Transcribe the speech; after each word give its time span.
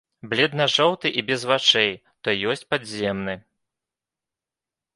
Бледна-жоўты 0.29 1.11
і 1.21 1.23
без 1.27 1.41
вачэй, 1.51 1.93
то 2.27 2.35
ёсць 2.53 2.65
падземны. 2.73 3.39